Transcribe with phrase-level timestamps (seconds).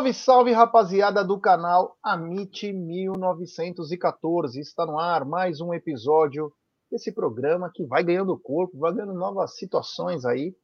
[0.00, 4.58] Salve, salve, rapaziada do canal Amit 1914.
[4.58, 6.50] Está no ar mais um episódio
[6.90, 10.56] desse programa que vai ganhando corpo, vai ganhando novas situações aí.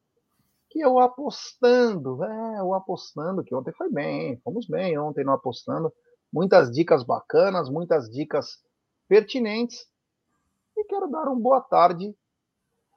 [0.71, 5.93] Que eu apostando, é, eu apostando, que ontem foi bem, fomos bem ontem no apostando.
[6.33, 8.65] Muitas dicas bacanas, muitas dicas
[9.07, 9.87] pertinentes.
[10.79, 12.17] E quero dar uma boa tarde.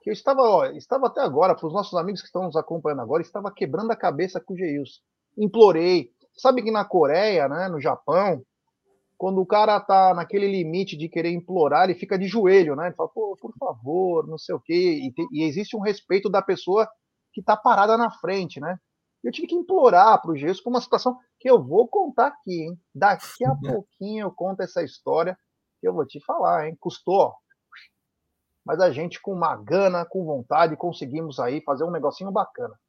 [0.01, 3.01] Que eu estava, ó, estava até agora, para os nossos amigos que estão nos acompanhando
[3.01, 5.01] agora, estava quebrando a cabeça com o Geilson
[5.39, 6.11] implorei.
[6.35, 8.43] Sabe que na Coreia, né, no Japão,
[9.19, 12.87] quando o cara tá naquele limite de querer implorar, ele fica de joelho, né?
[12.87, 14.73] Ele fala, pô, por favor, não sei o quê.
[14.73, 16.89] E, e existe um respeito da pessoa
[17.33, 18.79] que tá parada na frente, né?
[19.21, 22.63] Eu tive que implorar para o Jesus por uma situação que eu vou contar aqui,
[22.63, 22.79] hein?
[22.95, 25.37] Daqui a pouquinho eu conto essa história
[25.81, 26.77] que eu vou te falar, hein?
[26.79, 27.33] Custou,
[28.65, 32.79] mas a gente com uma gana, com vontade, conseguimos aí fazer um negocinho bacana.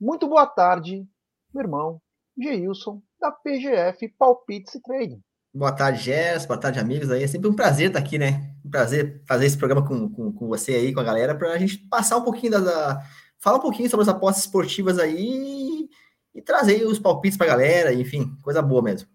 [0.00, 1.06] Muito boa tarde,
[1.54, 2.00] meu irmão
[2.38, 5.22] Geilson, da PGF Palpites e Trading.
[5.54, 6.48] Boa tarde, Gerson.
[6.48, 7.10] Boa tarde, amigos.
[7.10, 8.54] Aí é sempre um prazer estar aqui, né?
[8.62, 11.58] Um prazer fazer esse programa com, com, com você aí, com a galera, para a
[11.58, 13.02] gente passar um pouquinho da, da,
[13.38, 15.88] falar um pouquinho sobre as apostas esportivas aí
[16.34, 19.08] e, trazer os palpites para a galera, enfim, coisa boa mesmo.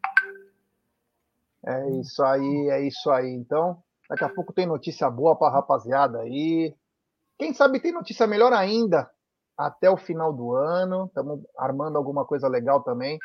[1.64, 3.30] É isso aí, é isso aí.
[3.30, 3.78] Então,
[4.10, 6.74] daqui a pouco tem notícia boa para a rapaziada aí.
[7.38, 9.08] Quem sabe tem notícia melhor ainda
[9.58, 11.06] até o final do ano.
[11.06, 13.20] Estamos armando alguma coisa legal também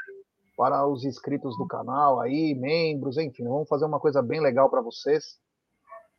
[0.57, 4.81] para os inscritos do canal aí, membros, enfim, vamos fazer uma coisa bem legal para
[4.81, 5.39] vocês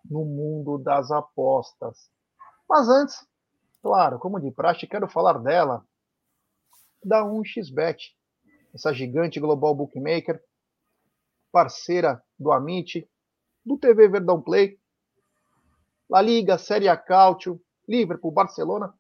[0.06, 2.10] no mundo das apostas.
[2.70, 3.28] Mas antes,
[3.82, 5.84] claro, como de praxe, quero falar dela,
[7.04, 7.98] da 1xBet,
[8.74, 10.40] essa gigante global bookmaker,
[11.52, 13.10] parceira do Amit,
[13.66, 14.80] do TV Verdão Play,
[16.10, 18.94] La Liga, Série A Cautio, Liverpool, Barcelona,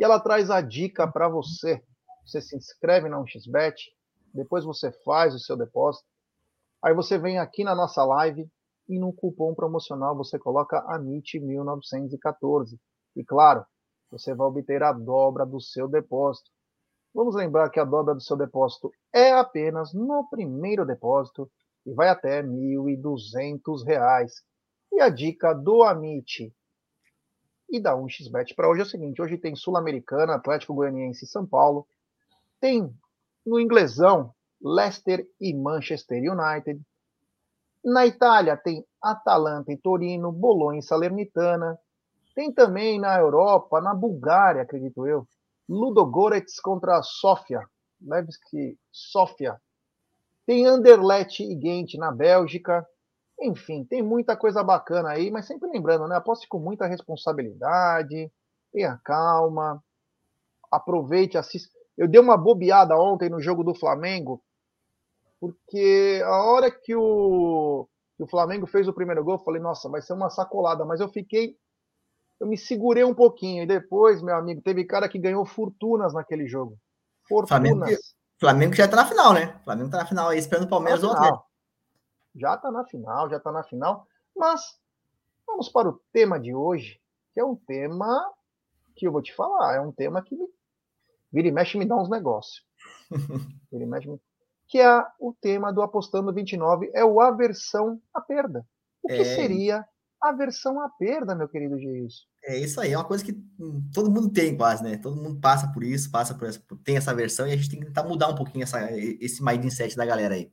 [0.00, 1.84] e ela traz a dica para você.
[2.24, 3.74] Você se inscreve na 1xBet,
[4.32, 6.08] depois você faz o seu depósito.
[6.82, 8.50] Aí você vem aqui na nossa live
[8.88, 12.78] e no cupom promocional você coloca AMIT1914.
[13.14, 13.62] E claro,
[14.10, 16.50] você vai obter a dobra do seu depósito.
[17.14, 21.50] Vamos lembrar que a dobra do seu depósito é apenas no primeiro depósito
[21.84, 24.30] e vai até R$ 1.200.
[24.92, 26.50] E a dica do Amit
[27.70, 31.46] e da 1xBet para hoje é o seguinte: hoje tem Sul-Americana, Atlético Goianiense e São
[31.46, 31.86] Paulo.
[32.60, 32.92] Tem
[33.46, 36.80] no inglesão Leicester e Manchester United.
[37.84, 41.78] Na Itália tem Atalanta e Torino, Bolonha e Salernitana.
[42.34, 45.26] Tem também na Europa, na Bulgária, acredito eu,
[45.68, 47.62] Ludogorets contra Sofia.
[48.00, 49.60] Levski Sofia.
[50.46, 52.86] Tem Anderlecht e Ghent na Bélgica.
[53.40, 56.16] Enfim, tem muita coisa bacana aí, mas sempre lembrando, né?
[56.16, 58.30] Aposte com muita responsabilidade,
[58.70, 59.82] tenha calma,
[60.70, 61.72] aproveite, assista.
[61.96, 64.42] Eu dei uma bobeada ontem no jogo do Flamengo,
[65.40, 69.88] porque a hora que o, que o Flamengo fez o primeiro gol, eu falei, nossa,
[69.88, 71.56] vai ser uma sacolada, mas eu fiquei.
[72.38, 76.46] Eu me segurei um pouquinho, e depois, meu amigo, teve cara que ganhou fortunas naquele
[76.46, 76.76] jogo.
[77.26, 77.62] Fortunas.
[77.62, 78.00] Flamengo,
[78.38, 79.60] Flamengo já tá na final, né?
[79.64, 81.49] Flamengo tá na final aí, esperando o Palmeiras ou Atlético
[82.34, 84.06] já está na final, já está na final.
[84.36, 84.78] Mas
[85.46, 87.00] vamos para o tema de hoje,
[87.32, 88.32] que é um tema
[88.96, 90.46] que eu vou te falar, é um tema que me,
[91.32, 92.64] vira e mexe me dá uns negócios.
[93.70, 94.20] vira e mexe me...
[94.68, 98.64] Que é o tema do Apostando 29, é o aversão à perda.
[99.02, 99.24] O que é...
[99.24, 99.84] seria
[100.20, 102.26] aversão à perda, meu querido Geis?
[102.44, 103.32] É isso aí, é uma coisa que
[103.92, 104.96] todo mundo tem quase, né?
[104.98, 107.80] Todo mundo passa por isso, passa por essa, tem essa versão e a gente tem
[107.80, 110.50] que tentar mudar um pouquinho essa, esse mindset da galera aí.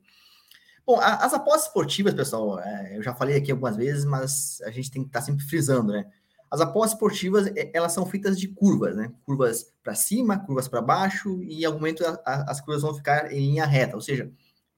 [0.88, 4.90] Bom, as apostas esportivas, pessoal, é, eu já falei aqui algumas vezes, mas a gente
[4.90, 6.10] tem que estar tá sempre frisando, né?
[6.50, 9.12] As apostas esportivas, elas são feitas de curvas, né?
[9.26, 13.38] Curvas para cima, curvas para baixo, e em algum momento as curvas vão ficar em
[13.38, 14.32] linha reta, ou seja,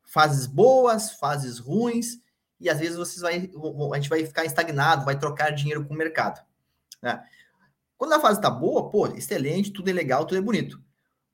[0.05, 2.19] fases boas, fases ruins,
[2.59, 3.49] e às vezes vocês vai,
[3.93, 6.45] a gente vai ficar estagnado, vai trocar dinheiro com o mercado.
[7.01, 7.23] Né?
[7.97, 10.83] Quando a fase está boa, pô, excelente, tudo é legal, tudo é bonito.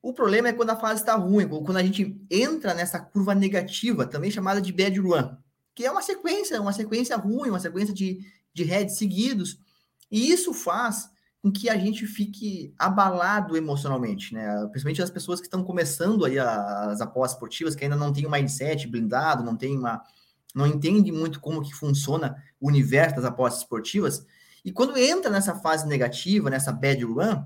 [0.07, 4.05] O problema é quando a fase está ruim, quando a gente entra nessa curva negativa,
[4.05, 5.35] também chamada de bad run,
[5.75, 8.21] que é uma sequência, uma sequência ruim, uma sequência de,
[8.53, 9.59] de heads seguidos,
[10.09, 11.09] e isso faz
[11.41, 14.47] com que a gente fique abalado emocionalmente, né?
[14.71, 18.31] Principalmente as pessoas que estão começando aí as apostas esportivas, que ainda não tem um
[18.31, 20.01] mindset blindado, não tem uma
[20.55, 24.25] não entende muito como que funciona o universo das apostas esportivas,
[24.63, 27.43] e quando entra nessa fase negativa, nessa bad run,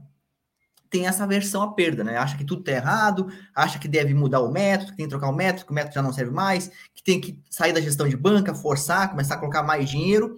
[0.92, 2.18] tem essa versão à perda, né?
[2.18, 5.30] Acha que tudo tá errado, acha que deve mudar o método, que tem que trocar
[5.30, 8.08] o método, que o método já não serve mais, que tem que sair da gestão
[8.08, 10.36] de banca, forçar, começar a colocar mais dinheiro,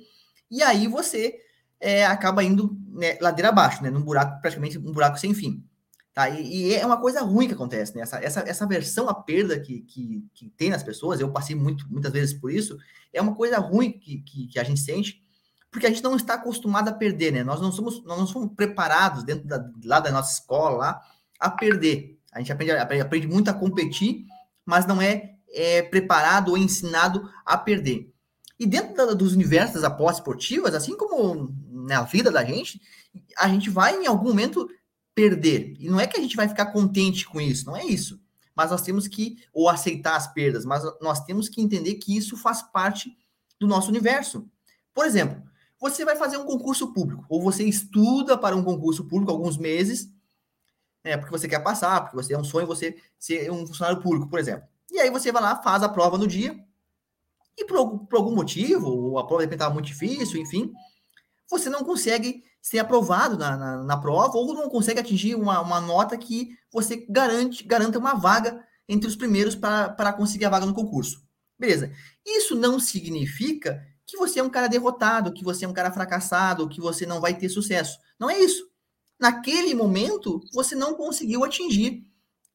[0.52, 1.36] e aí você
[1.80, 3.90] é, acaba indo né, ladeira abaixo, né?
[3.90, 5.66] Num buraco, praticamente um buraco sem fim.
[6.14, 6.30] Tá?
[6.30, 8.04] E, e, é uma coisa ruim que acontece, né?
[8.04, 11.92] Essa, essa, essa versão à perda que, que, que tem nas pessoas, eu passei muito,
[11.92, 12.78] muitas vezes por isso,
[13.12, 15.23] é uma coisa ruim que, que, que, a gente sente,
[15.74, 17.44] porque a gente não está acostumado a perder, né?
[17.44, 21.02] Nós não somos, nós não somos preparados dentro da, lá da nossa escola lá,
[21.40, 22.20] a perder.
[22.32, 24.24] A gente aprende, aprende muito a competir,
[24.64, 28.14] mas não é, é preparado ou ensinado a perder.
[28.60, 32.80] E dentro da, dos universos das apostas esportivas, assim como na vida da gente,
[33.36, 34.70] a gente vai em algum momento
[35.16, 35.74] perder.
[35.80, 38.22] E não é que a gente vai ficar contente com isso, não é isso.
[38.56, 42.38] Mas nós temos que, ou aceitar as perdas, mas nós temos que entender que isso
[42.38, 43.18] faz parte
[43.60, 44.48] do nosso universo.
[44.94, 45.42] Por exemplo,
[45.84, 50.10] você vai fazer um concurso público, ou você estuda para um concurso público alguns meses,
[51.04, 54.30] é, porque você quer passar, porque você é um sonho você ser um funcionário público,
[54.30, 54.66] por exemplo.
[54.90, 56.58] E aí você vai lá, faz a prova no dia,
[57.58, 60.72] e por, por algum motivo, ou a prova de repente estava muito difícil, enfim,
[61.50, 65.82] você não consegue ser aprovado na, na, na, prova ou não consegue atingir uma, uma
[65.82, 70.74] nota que você garante garanta uma vaga entre os primeiros para conseguir a vaga no
[70.74, 71.22] concurso.
[71.60, 71.92] Beleza.
[72.26, 76.70] Isso não significa que você é um cara derrotado, que você é um cara fracassado,
[76.70, 77.98] que você não vai ter sucesso.
[78.20, 78.70] Não é isso.
[79.20, 82.06] Naquele momento, você não conseguiu atingir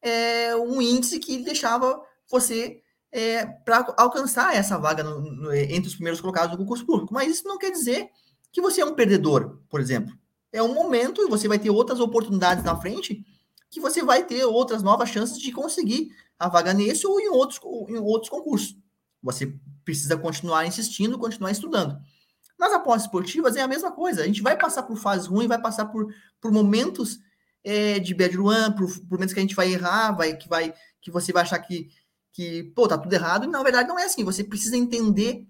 [0.01, 2.01] é, um índice que deixava
[2.31, 7.13] você é, para alcançar essa vaga no, no, entre os primeiros colocados do concurso público.
[7.13, 8.09] Mas isso não quer dizer
[8.53, 10.17] que você é um perdedor, por exemplo.
[10.53, 13.25] É um momento e você vai ter outras oportunidades na frente
[13.69, 17.59] que você vai ter outras novas chances de conseguir a vaga nesse ou em outros,
[17.89, 18.77] em outros concursos.
[19.23, 19.55] Você
[19.85, 21.99] precisa continuar insistindo, continuar estudando.
[22.59, 24.23] Nas apostas esportivas é a mesma coisa.
[24.23, 27.19] A gente vai passar por fases ruins, vai passar por, por momentos
[27.63, 30.75] é, de bad run, por, por momentos que a gente vai errar, vai, que, vai,
[31.01, 31.89] que você vai achar que,
[32.33, 33.45] que, pô, tá tudo errado.
[33.45, 34.25] E na verdade não é assim.
[34.25, 35.47] Você precisa entender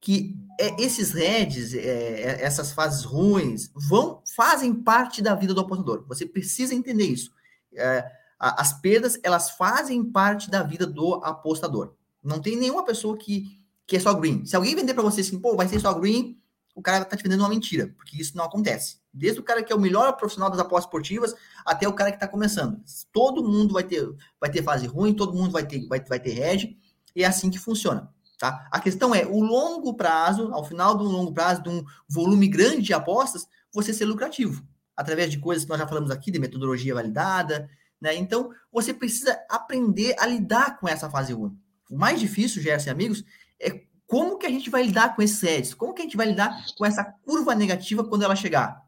[0.00, 5.60] que é, esses heads, é, é, essas fases ruins, vão fazem parte da vida do
[5.60, 6.04] apostador.
[6.08, 7.30] Você precisa entender isso.
[7.74, 8.04] É,
[8.38, 11.94] as perdas, elas fazem parte da vida do apostador.
[12.26, 14.44] Não tem nenhuma pessoa que, que é só green.
[14.44, 16.38] Se alguém vender para você assim, pô, vai ser só green,
[16.74, 18.98] o cara tá te vendendo uma mentira, porque isso não acontece.
[19.12, 21.34] Desde o cara que é o melhor profissional das apostas esportivas
[21.64, 22.82] até o cara que está começando.
[23.12, 24.06] Todo mundo vai ter,
[24.40, 26.76] vai ter fase ruim, todo mundo vai ter, vai, vai ter head,
[27.14, 28.12] e é assim que funciona.
[28.38, 28.68] Tá?
[28.70, 32.46] A questão é, o longo prazo, ao final de um longo prazo, de um volume
[32.48, 34.62] grande de apostas, você ser lucrativo,
[34.94, 38.14] através de coisas que nós já falamos aqui, de metodologia validada, né?
[38.14, 41.56] Então, você precisa aprender a lidar com essa fase 1.
[41.88, 43.24] O mais difícil, Gerson e amigos,
[43.60, 46.26] é como que a gente vai lidar com esses sedes, como que a gente vai
[46.26, 48.82] lidar com essa curva negativa quando ela chegar.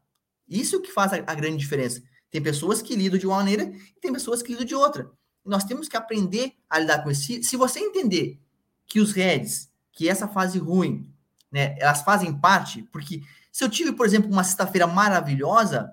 [0.47, 2.01] Isso que faz a, a grande diferença.
[2.31, 5.11] Tem pessoas que lidam de uma maneira e tem pessoas que lidam de outra.
[5.45, 7.23] nós temos que aprender a lidar com isso.
[7.23, 8.39] Se, se você entender
[8.85, 11.11] que os heads, que essa fase ruim,
[11.51, 13.21] né, elas fazem parte, porque
[13.51, 15.91] se eu tive, por exemplo, uma sexta-feira maravilhosa,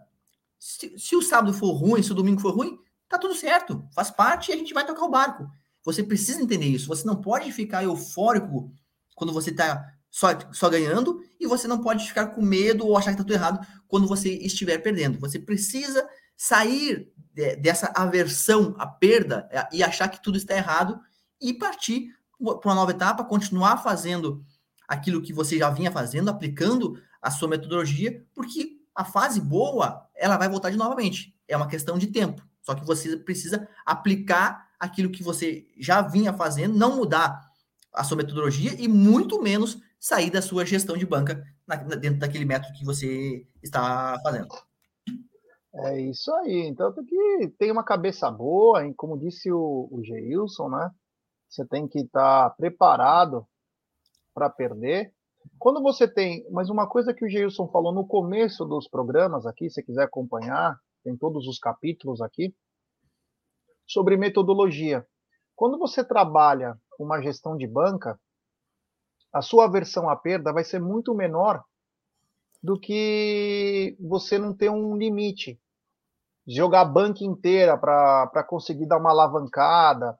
[0.58, 2.78] se, se, o sábado for ruim, se o domingo for ruim,
[3.08, 5.50] tá tudo certo, faz parte e a gente vai tocar o barco.
[5.86, 6.88] Você precisa entender isso.
[6.88, 8.72] Você não pode ficar eufórico
[9.14, 13.12] quando você tá só, só ganhando e você não pode ficar com medo ou achar
[13.12, 15.20] que tá tudo errado quando você estiver perdendo.
[15.20, 16.04] Você precisa
[16.36, 20.98] sair de, dessa aversão à perda é, e achar que tudo está errado
[21.40, 24.44] e partir para uma nova etapa, continuar fazendo
[24.88, 30.36] aquilo que você já vinha fazendo, aplicando a sua metodologia, porque a fase boa, ela
[30.36, 31.32] vai voltar de novamente.
[31.46, 32.42] É uma questão de tempo.
[32.60, 37.50] Só que você precisa aplicar aquilo que você já vinha fazendo, não mudar
[37.92, 42.44] a sua metodologia e muito menos sair da sua gestão de banca na, dentro daquele
[42.44, 44.48] método que você está fazendo.
[45.74, 46.66] É isso aí.
[46.68, 48.94] Então tem que ter uma cabeça boa, hein?
[48.96, 50.90] como disse o, o Geilson, né?
[51.48, 53.46] Você tem que estar tá preparado
[54.34, 55.12] para perder.
[55.58, 59.70] Quando você tem, mas uma coisa que o Geilson falou no começo dos programas aqui,
[59.70, 62.54] se quiser acompanhar, tem todos os capítulos aqui,
[63.86, 65.06] sobre metodologia.
[65.54, 68.18] Quando você trabalha uma gestão de banca,
[69.32, 71.62] a sua aversão à perda vai ser muito menor
[72.62, 75.60] do que você não ter um limite.
[76.46, 80.18] Jogar a banca inteira para conseguir dar uma alavancada,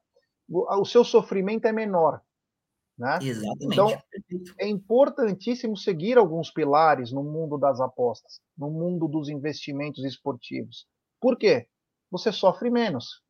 [0.48, 2.20] o seu sofrimento é menor.
[2.98, 3.18] Né?
[3.20, 3.66] Exatamente.
[3.66, 4.02] Então,
[4.58, 10.86] é importantíssimo seguir alguns pilares no mundo das apostas, no mundo dos investimentos esportivos.
[11.20, 11.68] Por quê?
[12.10, 13.22] Você sofre menos.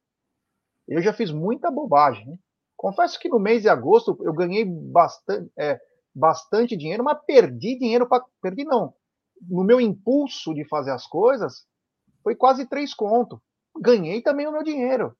[0.88, 2.38] Eu já fiz muita bobagem.
[2.76, 5.80] Confesso que no mês de agosto eu ganhei bastante, é,
[6.14, 8.24] bastante dinheiro, mas perdi dinheiro para.
[8.40, 8.94] Perdi não.
[9.42, 11.66] No meu impulso de fazer as coisas,
[12.22, 13.42] foi quase três conto.
[13.80, 15.16] Ganhei também o meu dinheiro.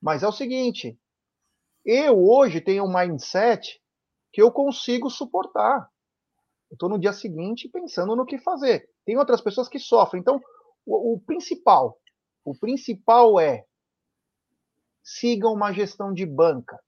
[0.00, 0.98] Mas é o seguinte,
[1.84, 3.80] eu hoje tenho um mindset
[4.32, 5.88] que eu consigo suportar.
[6.70, 8.88] Eu estou no dia seguinte pensando no que fazer.
[9.04, 10.20] Tem outras pessoas que sofrem.
[10.20, 10.40] Então,
[10.86, 11.98] o, o principal,
[12.44, 13.64] O principal é
[15.02, 16.78] siga uma gestão de banca.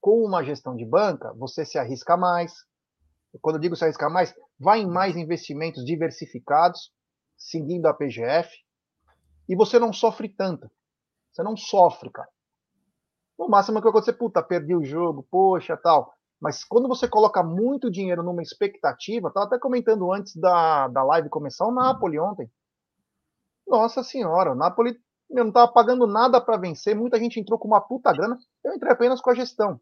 [0.00, 2.54] Com uma gestão de banca, você se arrisca mais.
[3.40, 6.92] Quando eu digo se arriscar mais, vai em mais investimentos diversificados,
[7.36, 8.50] seguindo a PGF,
[9.48, 10.70] e você não sofre tanto.
[11.32, 12.28] Você não sofre, cara.
[13.38, 16.14] No máximo que vai acontecer, puta, perdi o jogo, poxa, tal.
[16.40, 21.28] Mas quando você coloca muito dinheiro numa expectativa, estava até comentando antes da, da live
[21.28, 22.50] começar, o Napoli ontem.
[23.66, 24.98] Nossa senhora, o Napoli
[25.30, 28.74] eu não estava pagando nada para vencer, muita gente entrou com uma puta grana, eu
[28.74, 29.80] entrei apenas com a gestão.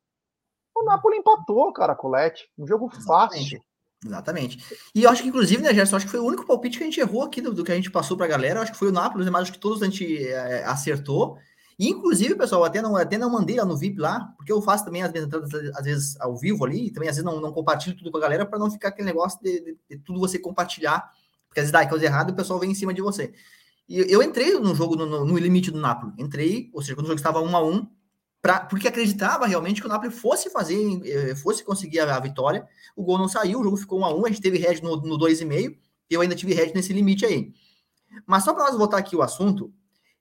[0.75, 2.49] O Napoli empatou, cara, Colete.
[2.59, 3.61] Um jogo fácil.
[4.05, 4.59] Exatamente.
[4.95, 6.87] E eu acho que, inclusive, né, Gerson, acho que foi o único palpite que a
[6.87, 8.59] gente errou aqui do, do que a gente passou para a galera.
[8.59, 11.39] Eu acho que foi o Napoli, mas acho que todos a gente é, acertou.
[11.79, 14.85] E, inclusive, pessoal, até não, até não mandei lá no VIP lá, porque eu faço
[14.85, 17.53] também as minhas entradas, às vezes, ao vivo ali, e também às vezes não, não
[17.53, 20.39] compartilho tudo com a galera para não ficar aquele negócio de, de, de, tudo você
[20.39, 21.11] compartilhar,
[21.49, 23.33] porque às vezes dá coisa errada e o pessoal vem em cima de você.
[23.89, 26.13] E eu entrei no jogo, no, no, limite do Napoli.
[26.19, 27.87] Entrei, ou seja, quando o jogo estava um a um,
[28.41, 32.67] pra, porque acreditava realmente que o Napoli fosse fazer, eh, fosse conseguir a, a vitória.
[32.97, 34.97] O gol não saiu, o jogo ficou um a um, a gente teve head no,
[34.97, 35.77] no 2,5,
[36.09, 37.53] eu ainda tive head nesse limite aí.
[38.27, 39.73] Mas só para nós voltar aqui o assunto,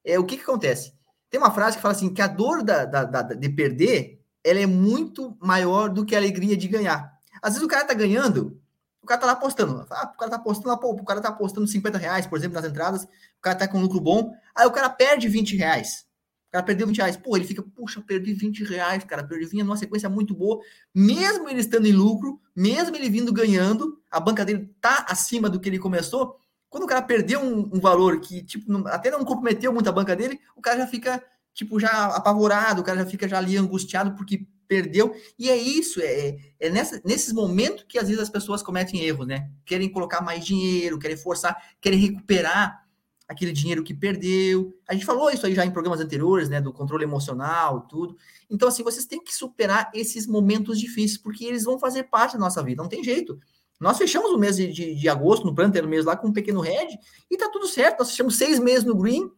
[0.03, 0.93] é o que, que acontece?
[1.29, 4.59] Tem uma frase que fala assim, que a dor da, da, da, de perder, ela
[4.59, 7.11] é muito maior do que a alegria de ganhar.
[7.41, 8.61] Às vezes o cara tá ganhando,
[9.03, 9.85] o cara tá lá apostando.
[9.91, 12.65] Ah, o cara tá apostando, pô, o cara tá apostando 50 reais, por exemplo, nas
[12.65, 16.05] entradas, o cara tá com lucro bom, aí o cara perde 20 reais.
[16.47, 17.17] O cara perdeu 20 reais.
[17.17, 20.59] Pô, ele fica, puxa, perdi 20 reais, cara, perdi, vinha numa sequência muito boa.
[20.95, 25.59] Mesmo ele estando em lucro, mesmo ele vindo ganhando, a banca dele tá acima do
[25.59, 26.37] que ele começou,
[26.69, 29.91] quando o cara perdeu um, um valor que, tipo, não, até não comprometeu muito a
[29.91, 33.57] banca dele, o cara já fica, tipo, já apavorado, o cara já fica já ali
[33.57, 35.15] angustiado porque perdeu.
[35.37, 39.27] E é isso, é, é nessa, nesses momentos que às vezes as pessoas cometem erros,
[39.27, 39.51] né?
[39.63, 42.83] Querem colocar mais dinheiro, querem forçar, querem recuperar
[43.27, 44.75] aquele dinheiro que perdeu.
[44.89, 46.59] A gente falou isso aí já em programas anteriores, né?
[46.59, 48.17] Do controle emocional, tudo.
[48.49, 52.39] Então, assim, vocês têm que superar esses momentos difíceis, porque eles vão fazer parte da
[52.39, 53.39] nossa vida, não tem jeito.
[53.79, 56.61] Nós fechamos o mês de, de, de agosto, no plano mês lá, com um pequeno
[56.61, 56.97] red,
[57.29, 57.99] e tá tudo certo.
[57.99, 59.29] Nós fechamos seis meses no green,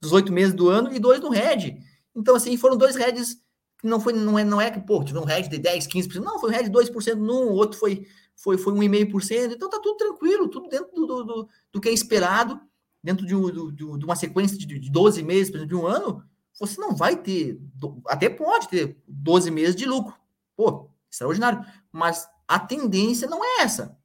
[0.00, 1.78] dos oito meses do ano, e dois no red.
[2.14, 3.43] Então, assim, foram dois reds
[3.86, 6.38] não foi, não é, não é que, pô, tive um red de 10, 15%, não,
[6.38, 10.48] foi um red de 2% num, outro foi, foi, foi 1,5%, então tá tudo tranquilo,
[10.48, 12.60] tudo dentro do, do, do, do que é esperado,
[13.02, 16.24] dentro de, do, de uma sequência de, de 12 meses, por exemplo, de um ano,
[16.58, 17.60] você não vai ter,
[18.06, 20.14] até pode ter 12 meses de lucro,
[20.56, 23.96] pô, extraordinário, mas a tendência não é essa.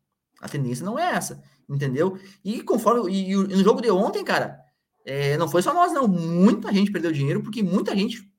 [0.42, 2.18] A tendência não é essa, entendeu?
[2.44, 3.12] E conforme.
[3.12, 4.60] E, e no jogo de ontem, cara,
[5.06, 6.08] é, não foi só nós, não.
[6.08, 8.32] Muita gente perdeu dinheiro porque muita gente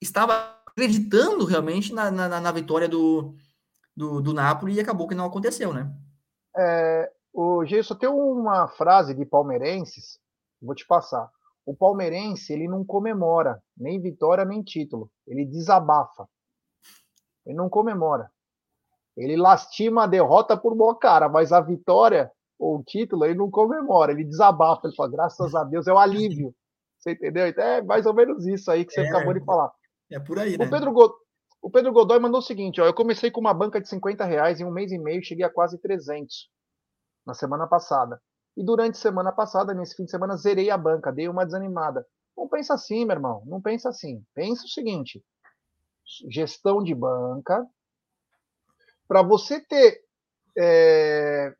[0.00, 3.34] estava acreditando realmente na, na, na vitória do,
[3.94, 5.92] do, do, Napoli e acabou que não aconteceu, né?
[6.56, 10.18] É, o Gilson tem uma frase de palmeirenses,
[10.60, 11.30] vou te passar.
[11.66, 16.26] O palmeirense ele não comemora nem vitória nem título, ele desabafa.
[17.44, 18.30] Ele não comemora.
[19.16, 23.50] Ele lastima a derrota por boa cara, mas a vitória ou o título ele não
[23.50, 26.54] comemora, ele desabafa, ele fala, graças a Deus, é o alívio.
[26.98, 27.46] Você entendeu?
[27.46, 29.70] Então é mais ou menos isso aí que você é, acabou de falar.
[30.10, 30.66] É por aí, né?
[30.66, 31.12] O Pedro, God...
[31.62, 34.60] o Pedro Godoy mandou o seguinte, ó, eu comecei com uma banca de 50 reais
[34.60, 36.50] em um mês e meio, cheguei a quase 300
[37.26, 38.20] na semana passada.
[38.56, 42.04] E durante a semana passada, nesse fim de semana, zerei a banca, dei uma desanimada.
[42.36, 44.24] Não pensa assim, meu irmão, não pensa assim.
[44.34, 45.22] Pensa o seguinte,
[46.28, 47.64] gestão de banca,
[49.06, 50.00] para você ter
[50.58, 51.54] é,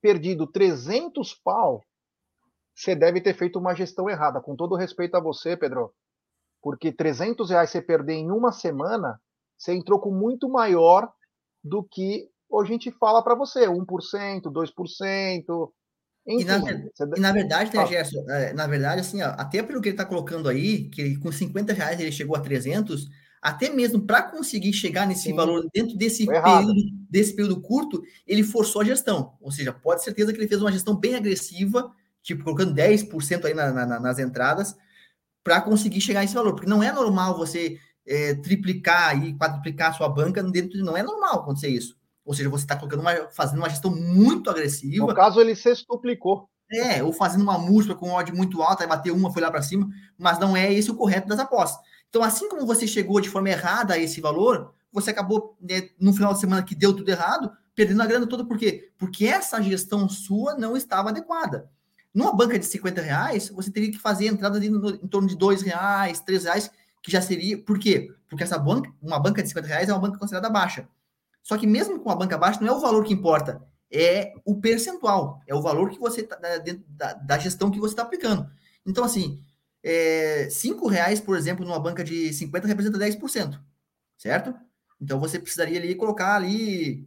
[0.00, 1.84] perdido 300 pau,
[2.74, 4.40] você deve ter feito uma gestão errada.
[4.40, 5.92] Com todo respeito a você, Pedro,
[6.62, 9.20] porque 300 reais você perder em uma semana,
[9.56, 11.10] você entrou com muito maior
[11.62, 15.72] do que a gente fala para você, 1%, 2%.
[16.26, 16.58] Enfim, e, na,
[17.16, 20.04] e na verdade, né, Gerson, é, na verdade, assim, ó, até pelo que ele está
[20.04, 23.08] colocando aí, que com 50 reais ele chegou a 300,
[23.40, 25.34] até mesmo para conseguir chegar nesse Sim.
[25.34, 26.74] valor dentro desse período,
[27.08, 29.34] desse período curto, ele forçou a gestão.
[29.40, 31.90] Ou seja, pode certeza que ele fez uma gestão bem agressiva,
[32.22, 34.76] tipo colocando 10% aí na, na, nas entradas,
[35.48, 36.52] para conseguir chegar a esse valor.
[36.52, 40.82] Porque não é normal você é, triplicar e quadruplicar a sua banca dentro de.
[40.82, 41.96] Não é normal acontecer isso.
[42.22, 45.06] Ou seja, você está colocando uma, fazendo uma gestão muito agressiva.
[45.06, 46.46] No caso, ele sextuplicou.
[46.70, 49.62] É, ou fazendo uma múltipla com odd muito alta, aí bater uma, foi lá para
[49.62, 49.88] cima,
[50.18, 51.82] mas não é esse o correto das apostas.
[52.10, 56.12] Então, assim como você chegou de forma errada a esse valor, você acabou, né, no
[56.12, 58.44] final de semana que deu tudo errado, perdendo a grana toda.
[58.44, 58.90] Por quê?
[58.98, 61.70] Porque essa gestão sua não estava adequada.
[62.18, 66.18] Numa banca de 50 reais, você teria que fazer entrada em, torno de 2 reais,
[66.18, 66.70] 3 reais,
[67.00, 67.56] que já seria.
[67.56, 68.12] Por quê?
[68.28, 70.88] Porque essa banca, uma banca de 50 reais é uma banca considerada baixa.
[71.44, 74.56] Só que mesmo com a banca baixa, não é o valor que importa, é o
[74.56, 78.50] percentual, é o valor que você está dentro da, da, gestão que você está aplicando.
[78.84, 79.40] Então, assim,
[79.80, 83.60] é, 5 reais, por exemplo, numa banca de 50 representa 10%,
[84.16, 84.52] certo?
[85.00, 87.06] Então você precisaria ali colocar ali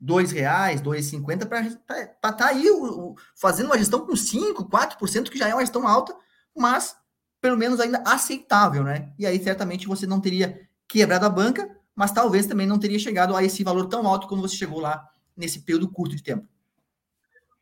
[0.00, 4.68] dois reais, dois cinquenta para estar tá aí o, o, fazendo uma gestão com 5,
[4.68, 6.16] 4%, que já é uma gestão alta,
[6.56, 6.96] mas
[7.40, 9.12] pelo menos ainda aceitável, né?
[9.18, 13.36] E aí certamente você não teria quebrado a banca, mas talvez também não teria chegado
[13.36, 16.46] a esse valor tão alto como você chegou lá nesse período curto de tempo.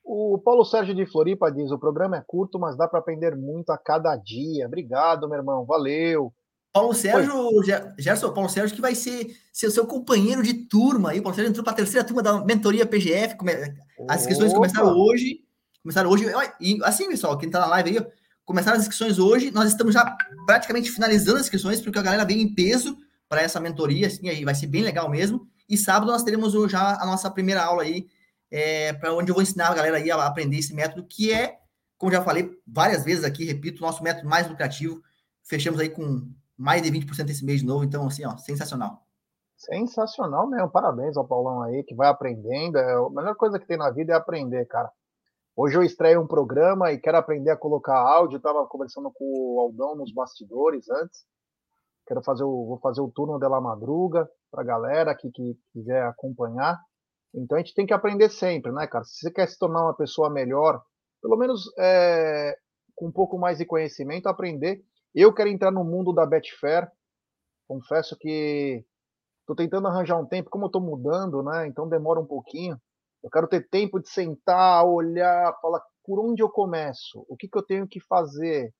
[0.04, 3.70] O Paulo Sérgio de Floripa diz: o programa é curto, mas dá para aprender muito
[3.70, 4.66] a cada dia.
[4.66, 5.66] Obrigado, meu irmão.
[5.66, 6.32] Valeu.
[6.72, 7.34] Paulo Sérgio,
[7.98, 11.18] Gerson, Paulo Sérgio que vai ser, ser seu companheiro de turma aí.
[11.18, 13.36] O Paulo Sérgio entrou para a terceira turma da mentoria PGF.
[14.08, 15.40] As inscrições começaram hoje.
[15.82, 16.26] Começaram hoje.
[16.60, 18.06] E assim, pessoal, quem está na live aí,
[18.44, 19.50] começaram as inscrições hoje.
[19.50, 22.96] Nós estamos já praticamente finalizando as inscrições, porque a galera veio em peso
[23.28, 25.46] para essa mentoria, assim, aí vai ser bem legal mesmo.
[25.68, 28.06] E sábado nós teremos já a nossa primeira aula aí,
[28.50, 31.58] é, para onde eu vou ensinar a galera aí a aprender esse método, que é,
[31.98, 35.02] como já falei várias vezes aqui, repito, o nosso método mais lucrativo.
[35.42, 39.06] Fechamos aí com mais de 20% esse mês de novo, então, assim, ó, sensacional.
[39.56, 42.76] Sensacional mesmo, parabéns ao Paulão aí, que vai aprendendo.
[42.78, 44.90] É, a melhor coisa que tem na vida é aprender, cara.
[45.56, 48.36] Hoje eu estreio um programa e quero aprender a colocar áudio.
[48.36, 51.24] Estava conversando com o Aldão nos bastidores antes.
[52.06, 56.78] Quero fazer o, vou fazer o turno dela madruga para galera que, que quiser acompanhar.
[57.34, 59.04] Então a gente tem que aprender sempre, né, cara?
[59.04, 60.80] Se você quer se tornar uma pessoa melhor,
[61.20, 62.56] pelo menos é,
[62.94, 64.80] com um pouco mais de conhecimento, aprender.
[65.14, 66.90] Eu quero entrar no mundo da Betfair.
[67.66, 68.84] Confesso que
[69.40, 71.66] estou tentando arranjar um tempo, como eu estou mudando, né?
[71.66, 72.80] Então demora um pouquinho.
[73.22, 77.58] Eu quero ter tempo de sentar, olhar, falar por onde eu começo, o que, que
[77.58, 78.72] eu tenho que fazer,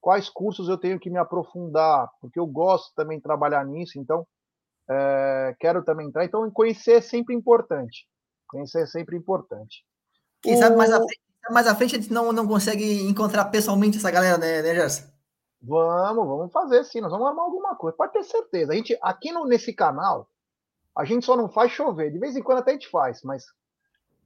[0.00, 4.24] quais cursos eu tenho que me aprofundar, porque eu gosto também de trabalhar nisso, então
[4.88, 6.24] é, quero também entrar.
[6.24, 8.06] Então, conhecer é sempre importante.
[8.46, 9.84] Conhecer é sempre importante.
[10.40, 10.58] Quem o...
[10.58, 14.10] sabe mais à, frente, mais à frente a gente não, não consegue encontrar pessoalmente essa
[14.10, 15.17] galera, né, né Gerson?
[15.60, 18.72] Vamos, vamos fazer sim, nós vamos armar alguma coisa, pode ter certeza.
[18.72, 20.28] A gente, aqui no, nesse canal,
[20.96, 23.46] a gente só não faz chover, de vez em quando até a gente faz, mas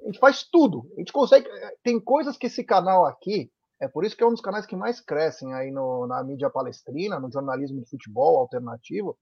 [0.03, 0.87] a gente faz tudo.
[0.95, 1.49] A gente consegue.
[1.83, 4.77] Tem coisas que esse canal aqui, é por isso que é um dos canais que
[4.77, 9.17] mais crescem aí no, na mídia palestrina, no jornalismo de futebol alternativo,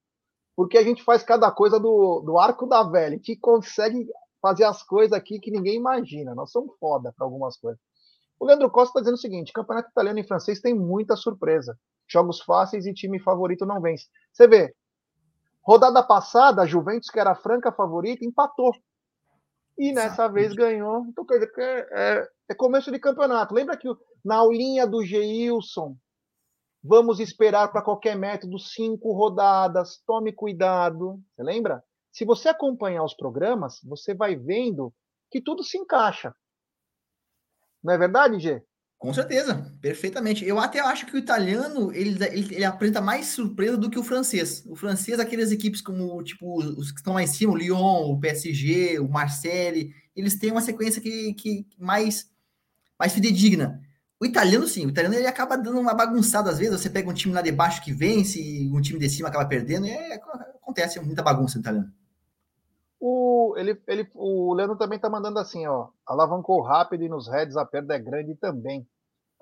[0.57, 3.15] porque a gente faz cada coisa do, do arco da velha.
[3.15, 4.09] A gente consegue
[4.43, 6.35] fazer as coisas aqui que ninguém imagina.
[6.35, 7.81] Nós somos foda para algumas coisas.
[8.39, 11.79] O Leandro Costa está dizendo o seguinte: campeonato italiano e francês tem muita surpresa.
[12.11, 14.07] Jogos fáceis e time favorito não vence.
[14.33, 14.75] Você vê,
[15.63, 18.73] rodada passada, a Juventus, que era a franca favorita, empatou.
[19.79, 20.35] E nessa Exato.
[20.35, 21.07] vez ganhou.
[21.07, 23.55] Então, quer dizer, é, é, é começo de campeonato.
[23.55, 23.89] Lembra que
[24.25, 25.97] na aulinha do Geilson,
[26.83, 31.21] vamos esperar para qualquer método cinco rodadas, tome cuidado.
[31.35, 31.83] Você lembra?
[32.13, 34.93] Se você acompanhar os programas, você vai vendo
[35.31, 36.35] que tudo se encaixa.
[37.83, 38.63] Não é verdade, Gê?
[39.01, 40.45] Com certeza, perfeitamente.
[40.45, 44.03] Eu até acho que o italiano ele, ele, ele, apresenta mais surpresa do que o
[44.03, 44.63] francês.
[44.67, 48.21] O francês, aquelas equipes como tipo os que estão lá em cima, o Lyon, o
[48.21, 52.31] PSG, o Marseille, eles têm uma sequência que, que mais
[52.99, 53.81] mais fidedigna.
[54.21, 56.79] O italiano, sim, o italiano ele acaba dando uma bagunçada às vezes.
[56.79, 59.47] Você pega um time lá de baixo que vence e um time de cima acaba
[59.47, 59.87] perdendo.
[59.87, 61.91] É, acontece muita bagunça no italiano.
[63.01, 65.89] O, ele, ele, o Leandro também tá mandando assim, ó.
[66.07, 68.87] Alavancou rápido e nos heads a perda é grande também.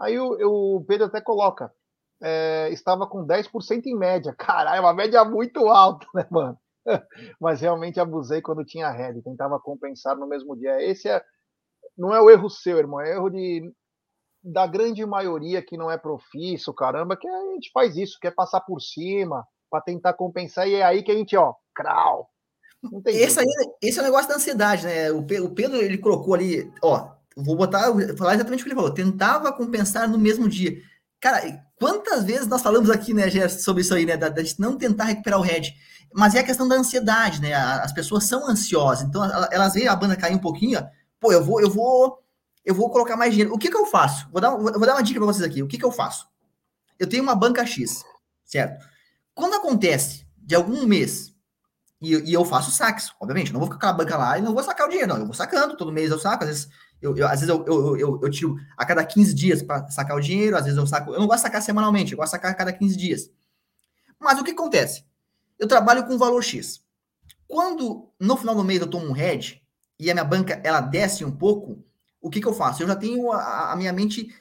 [0.00, 1.72] Aí o, o Pedro até coloca.
[2.22, 4.34] É, estava com 10% em média.
[4.38, 6.56] Caralho, uma média muito alta, né, mano?
[7.40, 9.20] Mas realmente abusei quando tinha head.
[9.22, 10.80] Tentava compensar no mesmo dia.
[10.80, 11.22] Esse é.
[11.96, 13.00] Não é o erro seu, irmão.
[13.00, 13.72] É erro de,
[14.42, 18.60] da grande maioria que não é profício, caramba, que a gente faz isso, quer passar
[18.60, 20.68] por cima para tentar compensar.
[20.68, 22.30] E é aí que a gente, ó, crau,
[23.06, 23.46] esse, aí,
[23.82, 25.10] esse é o negócio da ansiedade, né?
[25.10, 28.76] O, o Pedro, ele colocou ali, ó, vou botar, vou falar exatamente o que ele
[28.76, 30.80] falou, tentava compensar no mesmo dia.
[31.20, 34.60] Cara, quantas vezes nós falamos aqui, né, Gerson, sobre isso aí, né, da, da gente
[34.60, 35.74] não tentar recuperar o head,
[36.12, 39.96] mas é a questão da ansiedade, né, as pessoas são ansiosas, então elas veem a
[39.96, 40.86] banda cair um pouquinho, ó,
[41.18, 42.18] pô, eu vou, eu vou,
[42.64, 43.52] eu vou colocar mais dinheiro.
[43.52, 44.28] O que que eu faço?
[44.30, 46.26] Vou dar, vou dar uma dica para vocês aqui, o que que eu faço?
[46.98, 48.04] Eu tenho uma banca X,
[48.44, 48.84] certo?
[49.34, 51.32] Quando acontece de algum mês
[52.00, 53.52] e, e, eu faço saques, obviamente.
[53.52, 55.18] Não vou ficar com a banca lá e não vou sacar o dinheiro, não.
[55.18, 56.68] Eu vou sacando, todo mês eu saco, às vezes
[57.02, 60.16] eu, eu às vezes eu, eu, eu, eu, tiro a cada 15 dias para sacar
[60.16, 61.12] o dinheiro, às vezes eu saco.
[61.12, 63.30] Eu não gosto de sacar semanalmente, eu gosto de sacar a cada 15 dias.
[64.18, 65.04] Mas o que acontece?
[65.58, 66.82] Eu trabalho com valor X.
[67.48, 69.60] Quando no final do mês eu tomo um head
[69.98, 71.84] e a minha banca ela desce um pouco,
[72.20, 72.82] o que, que eu faço?
[72.82, 74.32] Eu já tenho a, a minha mente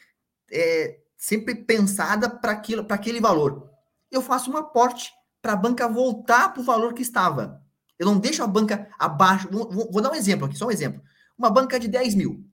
[0.52, 3.70] é, sempre pensada para aquele valor.
[4.12, 7.62] Eu faço um aporte para a banca voltar para o valor que estava.
[7.98, 9.48] Eu não deixo a banca abaixo.
[9.52, 11.02] Vou, vou, dar um exemplo aqui, só um exemplo.
[11.38, 12.46] Uma banca de 10 mil.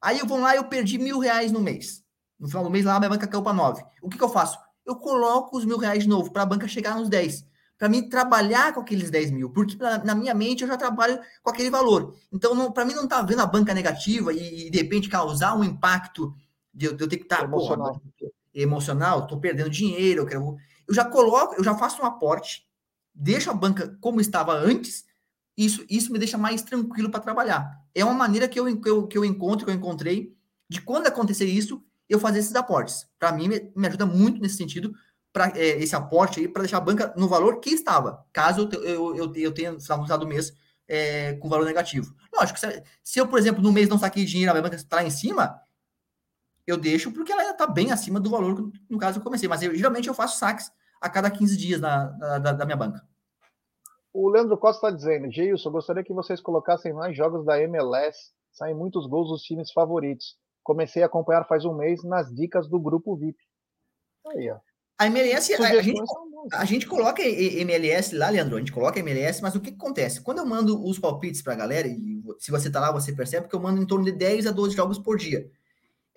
[0.00, 2.04] Aí eu vou lá e eu perdi mil reais no mês.
[2.38, 3.82] No final do mês lá, minha banca caiu para 9.
[4.02, 4.58] O que, que eu faço?
[4.84, 7.44] Eu coloco os mil reais de novo para a banca chegar nos 10.
[7.78, 9.50] Para mim trabalhar com aqueles 10 mil.
[9.50, 12.14] Porque pra, na minha mente eu já trabalho com aquele valor.
[12.32, 16.34] Então, para mim, não tá vendo a banca negativa e, de repente causar um impacto
[16.72, 17.38] de, de eu ter que estar.
[17.38, 18.00] Tá, emocional.
[18.18, 20.56] Pô, emocional, estou perdendo dinheiro, eu quero.
[20.88, 22.66] Eu já coloco, eu já faço um aporte,
[23.14, 25.04] deixo a banca como estava antes,
[25.56, 27.80] isso, isso me deixa mais tranquilo para trabalhar.
[27.94, 30.34] É uma maneira que eu, que, eu, que eu encontro, que eu encontrei,
[30.68, 33.06] de quando acontecer isso, eu fazer esses aportes.
[33.18, 34.94] Para mim, me, me, ajuda muito nesse sentido,
[35.32, 38.82] para é, esse aporte aí, para deixar a banca no valor que estava, caso eu,
[38.82, 40.52] eu, eu, eu tenha usado o mês
[40.88, 42.14] é, com valor negativo.
[42.34, 45.04] Lógico, se, se, eu, por exemplo, no mês não saquei dinheiro, a banca está lá
[45.04, 45.60] em cima,
[46.66, 49.48] eu deixo porque ela está bem acima do valor, no caso, eu comecei.
[49.48, 52.06] Mas eu, geralmente eu faço saques a cada 15 dias da,
[52.38, 53.06] da, da minha banca.
[54.12, 58.32] O Leandro Costa está dizendo, Geilson, gostaria que vocês colocassem mais jogos da MLS.
[58.50, 60.36] Saem muitos gols dos times favoritos.
[60.62, 63.36] Comecei a acompanhar faz um mês nas dicas do grupo VIP.
[64.26, 64.58] Aí, ó.
[64.98, 66.02] A MLS, a, a, gente,
[66.54, 70.22] a gente coloca MLS lá, Leandro, a gente coloca MLS, mas o que, que acontece?
[70.22, 73.46] Quando eu mando os palpites para a galera, e se você tá lá, você percebe
[73.46, 75.50] que eu mando em torno de 10 a 12 jogos por dia.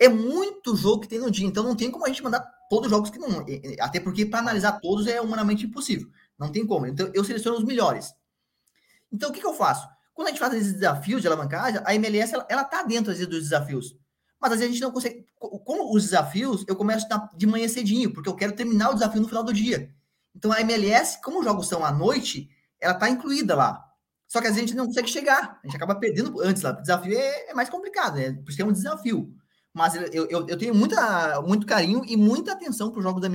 [0.00, 2.86] É muito jogo que tem no dia, então não tem como a gente mandar todos
[2.86, 3.44] os jogos que não.
[3.80, 6.08] Até porque para analisar todos é humanamente impossível.
[6.38, 6.86] Não tem como.
[6.86, 8.14] Então, eu seleciono os melhores.
[9.12, 9.86] Então, o que, que eu faço?
[10.14, 13.18] Quando a gente faz esses desafios de alavancagem, a MLS, ela, ela tá dentro, às
[13.18, 13.94] vezes, dos desafios.
[14.40, 15.26] Mas, às vezes, a gente não consegue...
[15.38, 19.28] Com os desafios, eu começo de manhã cedinho, porque eu quero terminar o desafio no
[19.28, 19.94] final do dia.
[20.34, 22.48] Então, a MLS, como os jogos são à noite,
[22.80, 23.84] ela tá incluída lá.
[24.26, 25.60] Só que, às vezes, a gente não consegue chegar.
[25.62, 26.70] A gente acaba perdendo antes lá.
[26.70, 28.32] O desafio é, é mais complicado, né?
[28.32, 29.34] Por é um desafio.
[29.72, 33.28] Mas eu, eu, eu tenho muita, muito carinho e muita atenção para os jogos da,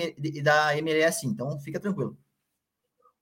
[0.43, 2.17] da MLS, então fica tranquilo.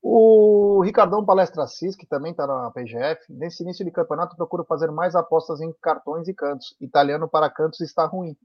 [0.02, 4.92] O Ricardão Palestra Cis, que também está na PGF, nesse início de campeonato procura fazer
[4.92, 6.76] mais apostas em cartões e cantos.
[6.82, 8.36] Italiano para cantos está ruim.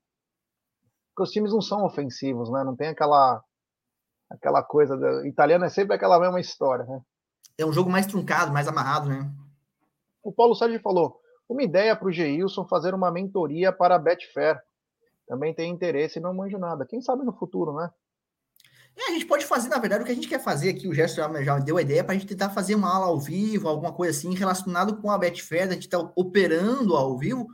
[1.08, 2.62] Porque os times não são ofensivos, né?
[2.62, 3.42] Não tem aquela
[4.30, 4.96] aquela coisa.
[4.96, 5.26] Do...
[5.26, 7.00] Italiano é sempre aquela mesma história, né?
[7.56, 9.28] É um jogo mais truncado, mais amarrado, né?
[10.22, 14.60] O Paulo Sérgio falou: uma ideia para o Geilson fazer uma mentoria para a Betfair.
[15.26, 16.86] Também tem interesse e não manjo nada.
[16.86, 17.90] Quem sabe no futuro, né?
[18.96, 20.94] É, a gente pode fazer, na verdade, o que a gente quer fazer aqui, o
[20.94, 23.68] Gerson já, já deu a ideia para a gente tentar fazer uma aula ao vivo,
[23.68, 27.46] alguma coisa assim, relacionado com a Betfair, a gente está operando ao vivo,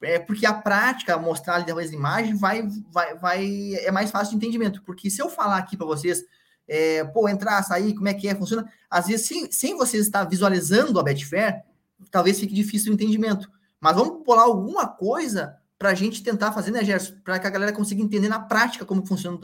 [0.00, 4.36] é, porque a prática, mostrar ali as imagens, vai, vai, vai, é mais fácil de
[4.36, 4.82] entendimento.
[4.82, 6.24] Porque se eu falar aqui para vocês,
[6.66, 10.24] é, pô, entrar, sair, como é que é, funciona, às vezes, sem, sem vocês estar
[10.24, 11.62] visualizando a Betfair,
[12.10, 13.50] talvez fique difícil o entendimento.
[13.80, 17.14] Mas vamos pular alguma coisa para a gente tentar fazer, né, Gerson?
[17.24, 19.38] Para que a galera consiga entender na prática como funciona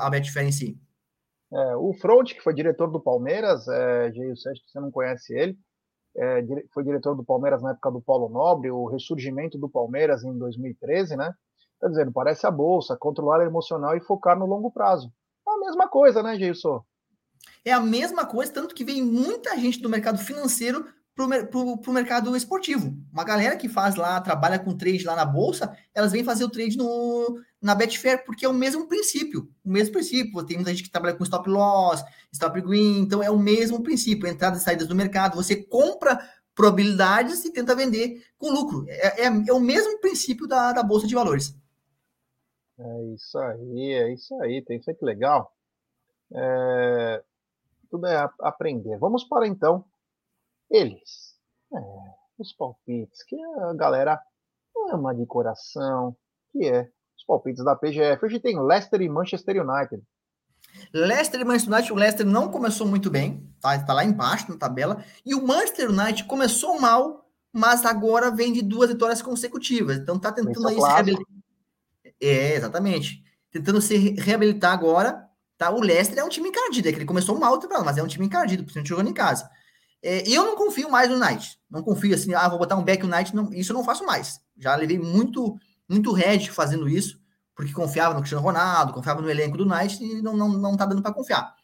[0.00, 0.78] a, Betfair em si.
[1.50, 5.58] É, o Front, que foi diretor do Palmeiras, é, Geio Sérgio, você não conhece ele,
[6.16, 10.36] é, foi diretor do Palmeiras na época do Paulo Nobre, o ressurgimento do Palmeiras em
[10.36, 11.32] 2013, né?
[11.80, 15.12] Tá dizendo, parece a bolsa, controlar o emocional e focar no longo prazo.
[15.48, 16.84] É a mesma coisa, né, Geilson?
[17.64, 22.34] É a mesma coisa, tanto que vem muita gente do mercado financeiro para o mercado
[22.34, 22.96] esportivo.
[23.12, 26.48] Uma galera que faz lá, trabalha com trade lá na bolsa, elas vêm fazer o
[26.48, 29.48] trade no, na Betfair, porque é o mesmo princípio.
[29.64, 30.42] O mesmo princípio.
[30.44, 34.26] Tem muita gente que trabalha com stop loss, stop green, então é o mesmo princípio.
[34.26, 35.36] Entradas e saídas do mercado.
[35.36, 36.18] Você compra
[36.54, 38.84] probabilidades e tenta vender com lucro.
[38.88, 41.54] É, é, é o mesmo princípio da, da Bolsa de Valores.
[42.78, 44.62] É isso aí, é isso aí.
[44.62, 45.54] Tem isso que legal.
[46.34, 47.22] É,
[47.90, 48.96] tudo é aprender.
[48.98, 49.84] Vamos para então
[50.72, 51.36] eles.
[51.72, 51.78] É,
[52.38, 54.20] os palpites que a galera
[54.90, 56.16] ama de coração,
[56.50, 58.24] que é os palpites da PGF.
[58.24, 60.02] Hoje tem Leicester e Manchester United.
[60.92, 64.56] Leicester e Manchester United, o Leicester não começou muito bem, tá, tá lá embaixo na
[64.56, 70.18] tabela, e o Manchester United começou mal, mas agora vem de duas vitórias consecutivas, então
[70.18, 71.26] tá tentando aí se reabilitar.
[72.20, 73.22] É, exatamente.
[73.50, 75.70] Tentando se reabilitar agora, tá?
[75.70, 78.24] O Leicester é um time encardido, é que ele começou mal, mas é um time
[78.24, 79.50] encardido, principalmente jogando em casa.
[80.02, 81.58] É, eu não confio mais no Knight.
[81.70, 83.34] Não confio assim, ah, vou botar um back no Knight.
[83.34, 84.40] Não, isso eu não faço mais.
[84.56, 85.56] Já levei muito,
[85.88, 87.20] muito red fazendo isso,
[87.54, 90.84] porque confiava no Cristiano Ronaldo, confiava no elenco do Knight e não, não, não tá
[90.84, 91.54] dando para confiar.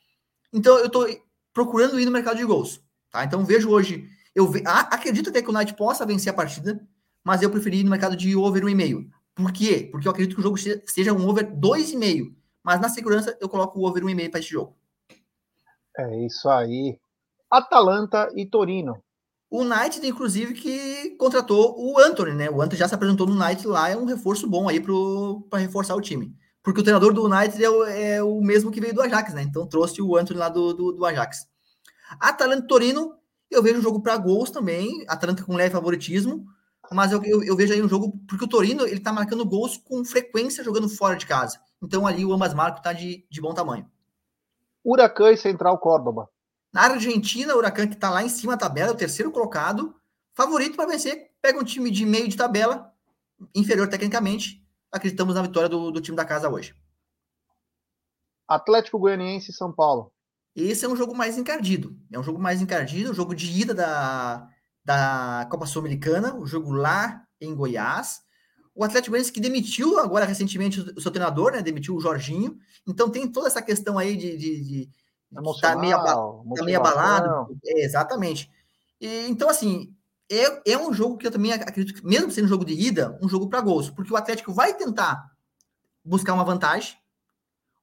[0.53, 1.07] Então eu tô
[1.53, 2.81] procurando ir no mercado de gols.
[3.11, 3.25] Tá?
[3.25, 6.81] Então vejo hoje, eu ve, ah, acredito até que o Knight possa vencer a partida,
[7.25, 9.11] mas eu preferi ir no mercado de over 1,5.
[9.35, 9.89] Por quê?
[9.91, 12.35] Porque eu acredito que o jogo seja um over 2,5.
[12.63, 14.77] Mas na segurança eu coloco o over 1,5 para esse jogo.
[15.97, 16.99] É isso aí.
[17.51, 19.03] Atalanta e Torino.
[19.51, 22.51] O Knight, inclusive, que contratou o Anthony, né?
[22.51, 25.95] O Anthony já se apresentou no Knight lá, é um reforço bom aí para reforçar
[25.95, 26.37] o time.
[26.63, 29.43] Porque o treinador do Knight é o, é o, mesmo que veio do Ajax, né?
[29.43, 31.47] Então trouxe o Anthony lá do, do, do Ajax.
[32.21, 33.15] Atalanta e Torino,
[33.51, 35.03] eu vejo um jogo para gols também.
[35.09, 36.45] Atalanta com leve favoritismo.
[36.93, 39.79] mas eu, eu, eu, vejo aí um jogo, porque o Torino ele tá marcando gols
[39.79, 41.59] com frequência jogando fora de casa.
[41.83, 43.87] Então ali o ambas marcos tá de, de bom tamanho.
[44.85, 46.29] Huracan e Central Córdoba.
[46.73, 49.95] Na Argentina, o Huracan que tá lá em cima da tabela, o terceiro colocado,
[50.35, 52.93] favorito para vencer, pega um time de meio de tabela,
[53.55, 54.65] inferior tecnicamente.
[54.91, 56.75] Acreditamos na vitória do, do time da casa hoje.
[58.47, 60.13] Atlético Goianiense e São Paulo.
[60.57, 61.97] Esse é um jogo mais encardido.
[62.13, 64.49] É um jogo mais encardido, o jogo de ida da,
[64.85, 68.21] da Copa Sul-Americana, o jogo lá em Goiás.
[68.75, 71.63] O Atlético Goianiense que demitiu agora recentemente o seu treinador, né?
[71.63, 72.57] Demitiu o Jorginho.
[72.87, 74.91] Então tem toda essa questão aí de, de, de
[75.61, 77.59] tá meio, tá meio abalado.
[77.65, 78.51] É, exatamente.
[79.01, 79.95] E, então, assim,
[80.31, 83.19] é, é um jogo que eu também acredito que, mesmo sendo um jogo de ida,
[83.23, 85.31] um jogo para gols, porque o Atlético vai tentar
[86.05, 86.97] buscar uma vantagem.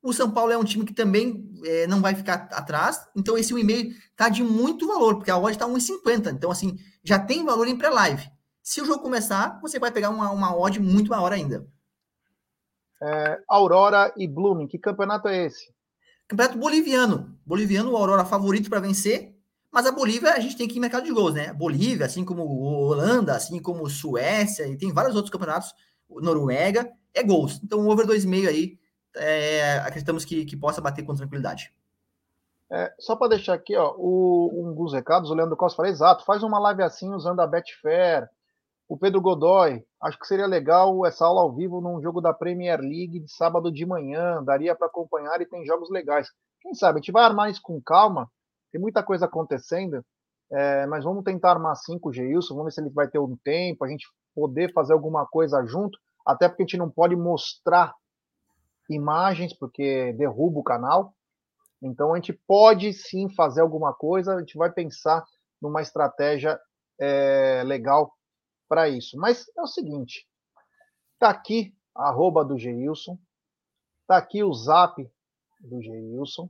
[0.02, 3.08] O São Paulo é um time que também é, não vai ficar atrás.
[3.16, 6.32] Então, esse 1,5 tá de muito valor, porque a odd está 1,50.
[6.32, 8.30] Então, assim, já tem valor em pré-live.
[8.62, 11.68] Se o jogo começar, você vai pegar uma, uma odd muito maior ainda.
[13.02, 15.75] É, Aurora e Blooming, que campeonato é esse?
[16.28, 17.38] Campeonato boliviano.
[17.46, 19.36] Boliviano, o Aurora favorito para vencer,
[19.72, 21.54] mas a Bolívia a gente tem que ir mercado de gols, né?
[21.54, 25.74] Bolívia, assim como Holanda, assim como Suécia, e tem vários outros campeonatos,
[26.10, 27.60] Noruega, é gols.
[27.64, 28.80] Então, o over 2,5 aí,
[29.16, 31.74] é, acreditamos que, que possa bater com tranquilidade.
[32.72, 36.26] É, só para deixar aqui, ó, o, um dos recados, o Leandro Costa falou, exato,
[36.26, 38.30] faz uma live assim usando a Betfair,
[38.88, 42.80] o Pedro Godoy, acho que seria legal essa aula ao vivo num jogo da Premier
[42.80, 46.30] League de sábado de manhã, daria para acompanhar e tem jogos legais.
[46.62, 48.30] Quem sabe, a gente vai armar isso com calma,
[48.72, 50.06] tem muita coisa acontecendo,
[50.52, 53.20] é, mas vamos tentar armar assim com o Geilson, vamos ver se ele vai ter
[53.20, 57.16] um tempo, a gente poder fazer alguma coisa junto, até porque a gente não pode
[57.16, 57.94] mostrar
[58.90, 61.14] imagens, porque derruba o canal.
[61.82, 65.24] Então a gente pode sim fazer alguma coisa, a gente vai pensar
[65.62, 66.60] numa estratégia
[67.00, 68.12] é, legal
[68.68, 69.18] para isso.
[69.18, 70.28] Mas é o seguinte,
[71.20, 73.18] tá aqui arroba do Geilson,
[74.08, 75.10] tá aqui o zap
[75.60, 76.50] do Geilson.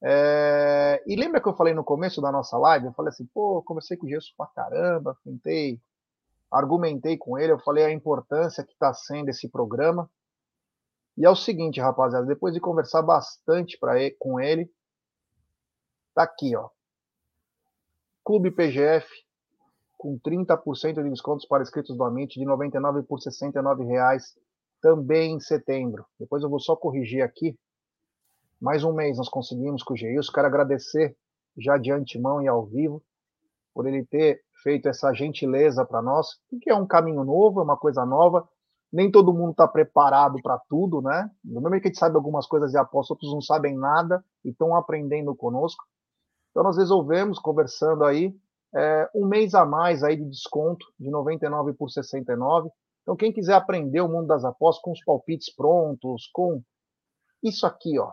[0.00, 2.86] É, e lembra que eu falei no começo da nossa live?
[2.86, 5.80] Eu falei assim, pô, conversei com o Geilson pra caramba, tentei,
[6.50, 10.08] argumentei com ele, eu falei a importância que está sendo esse programa.
[11.16, 14.70] E é o seguinte, rapaziada, depois de conversar bastante pra com ele,
[16.14, 16.68] tá aqui, ó.
[18.24, 19.08] Clube PGF,
[19.98, 24.38] com 30% de descontos para inscritos do Amit, de 99 por 69 reais,
[24.80, 26.06] também em setembro.
[26.18, 27.58] Depois eu vou só corrigir aqui.
[28.60, 30.32] Mais um mês nós conseguimos com o Geilson.
[30.32, 31.16] Quero agradecer
[31.56, 33.02] já de antemão e ao vivo
[33.74, 37.76] por ele ter feito essa gentileza para nós, porque é um caminho novo, é uma
[37.76, 38.48] coisa nova.
[38.92, 41.30] Nem todo mundo está preparado para tudo, né?
[41.44, 44.50] No mesmo que a gente sabe algumas coisas de aposta, outros não sabem nada e
[44.50, 45.84] estão aprendendo conosco.
[46.50, 48.34] Então nós resolvemos, conversando aí,
[48.74, 52.70] é, um mês a mais aí de desconto, de 99 por 69.
[53.02, 56.62] Então, quem quiser aprender o mundo das apostas com os palpites prontos, com
[57.42, 58.12] isso aqui, ó,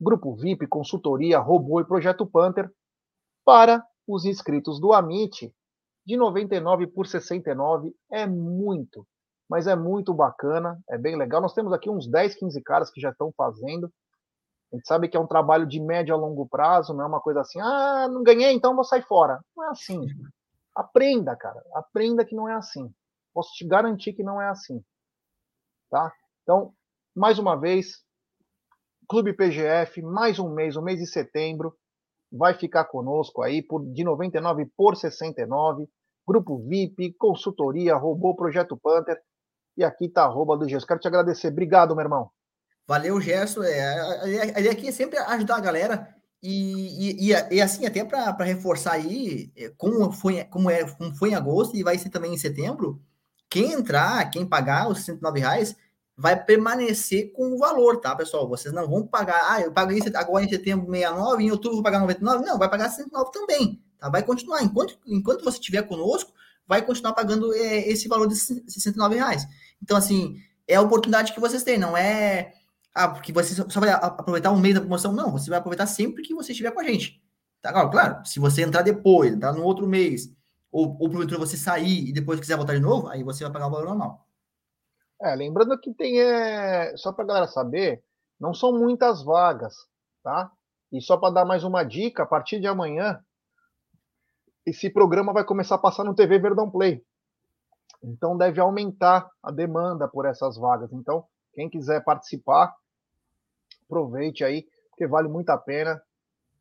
[0.00, 2.70] Grupo VIP, consultoria, robô e Projeto Panther,
[3.44, 5.54] para os inscritos do Amit,
[6.04, 9.06] de 99 por 69 é muito,
[9.48, 11.40] mas é muito bacana, é bem legal.
[11.40, 13.90] Nós temos aqui uns 10, 15 caras que já estão fazendo.
[14.74, 17.20] A gente sabe que é um trabalho de médio a longo prazo, não é uma
[17.20, 19.40] coisa assim, ah, não ganhei, então vou sair fora.
[19.56, 20.04] Não é assim.
[20.74, 21.62] Aprenda, cara.
[21.72, 22.92] Aprenda que não é assim.
[23.32, 24.82] Posso te garantir que não é assim.
[25.88, 26.12] Tá?
[26.42, 26.74] Então,
[27.14, 28.02] mais uma vez,
[29.08, 31.76] Clube PGF, mais um mês, o mês de setembro,
[32.32, 35.88] vai ficar conosco aí por de 99 por 69.
[36.26, 39.22] Grupo VIP, consultoria, robô, projeto Panther.
[39.76, 40.84] E aqui tá arroba do Gesso.
[40.84, 41.48] Quero te agradecer.
[41.48, 42.30] Obrigado, meu irmão.
[42.86, 43.62] Valeu, Gerson.
[43.62, 44.00] É,
[44.54, 46.14] a ideia aqui é sempre ajudar a galera
[46.46, 51.30] e, e, e assim, até para reforçar aí, é, como foi, como, é, como foi
[51.30, 53.00] em agosto e vai ser também em setembro,
[53.48, 55.74] quem entrar, quem pagar os 109 reais,
[56.14, 58.46] vai permanecer com o valor, tá, pessoal?
[58.46, 62.00] Vocês não vão pagar, ah, eu paguei agora em setembro 69, em outubro vou pagar
[62.00, 64.10] 99, não, vai pagar 109 também, tá?
[64.10, 66.30] Vai continuar, enquanto, enquanto você estiver conosco,
[66.66, 69.46] vai continuar pagando é, esse valor de 109 reais.
[69.82, 70.36] Então, assim,
[70.68, 72.52] é a oportunidade que vocês têm, não é
[72.94, 75.12] ah, porque você só vai aproveitar um mês da promoção.
[75.12, 77.20] Não, você vai aproveitar sempre que você estiver com a gente.
[77.60, 77.72] Tá?
[77.88, 80.32] Claro, se você entrar depois, entrar no outro mês,
[80.70, 83.66] ou, ou porventura você sair e depois quiser voltar de novo, aí você vai pagar
[83.66, 84.26] o valor normal.
[85.20, 88.04] É, lembrando que tem, é, só para galera saber,
[88.38, 89.74] não são muitas vagas,
[90.22, 90.52] tá?
[90.92, 93.24] E só para dar mais uma dica, a partir de amanhã,
[94.66, 97.04] esse programa vai começar a passar no TV Verdão Play.
[98.02, 100.92] Então deve aumentar a demanda por essas vagas.
[100.92, 102.74] Então, quem quiser participar,
[103.86, 106.00] aproveite aí, porque vale muito a pena.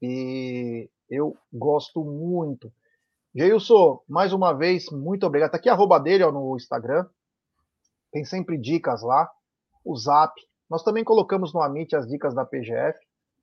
[0.01, 2.71] E eu gosto muito.
[3.36, 5.51] Geilson, mais uma vez, muito obrigado.
[5.51, 7.05] Tá aqui a arroba dele ó, no Instagram.
[8.12, 9.29] Tem sempre dicas lá.
[9.83, 10.33] O Zap.
[10.69, 12.97] Nós também colocamos no Amit as dicas da PGF,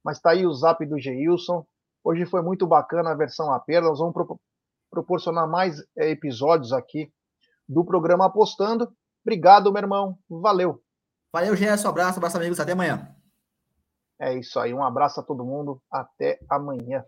[0.04, 1.66] mas tá aí o Zap do Geilson.
[2.02, 3.68] Hoje foi muito bacana a versão AP.
[3.82, 4.40] Nós vamos pro
[4.90, 7.12] proporcionar mais é, episódios aqui
[7.68, 8.92] do programa Apostando.
[9.24, 10.18] Obrigado, meu irmão.
[10.28, 10.82] Valeu.
[11.32, 11.86] Valeu, Gerson.
[11.86, 12.58] Um abraço, abraço, amigos.
[12.58, 13.19] Até amanhã.
[14.20, 14.74] É isso aí.
[14.74, 15.80] Um abraço a todo mundo.
[15.90, 17.04] Até amanhã.